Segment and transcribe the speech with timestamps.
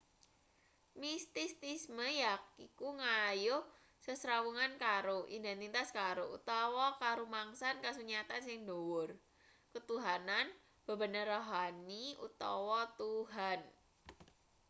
[1.01, 3.63] mistisisme yaiku nggayuh
[4.03, 9.09] sesrawungan karo identitas karo utawa karumangsan kasunyatan sing dhuwur
[9.73, 10.45] ketuhanan
[10.85, 13.59] bebener rohani utawa tuhan